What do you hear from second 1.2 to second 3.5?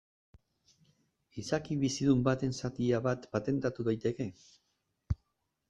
Izaki bizidun baten zatia bat